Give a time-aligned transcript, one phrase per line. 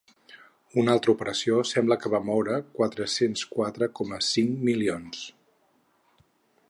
[0.83, 5.25] Una altra operació sembla que va moure quatre-cents quatre coma cinc milions.